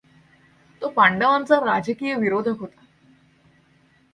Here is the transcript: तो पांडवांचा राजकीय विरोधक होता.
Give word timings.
तो 0.81 0.89
पांडवांचा 0.89 1.55
राजकीय 1.55 2.15
विरोधक 2.15 2.59
होता. 2.59 2.85